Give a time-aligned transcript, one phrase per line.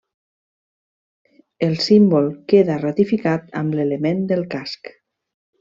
[1.67, 4.95] El símbol queda ratificat amb l'element del casc.